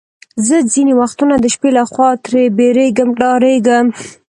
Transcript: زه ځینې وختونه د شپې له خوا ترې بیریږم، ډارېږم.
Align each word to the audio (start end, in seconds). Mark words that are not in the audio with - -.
زه 0.47 0.55
ځینې 0.71 0.93
وختونه 1.01 1.35
د 1.39 1.45
شپې 1.53 1.69
له 1.77 1.83
خوا 1.91 2.09
ترې 2.25 2.43
بیریږم، 2.57 3.09
ډارېږم. 3.19 3.85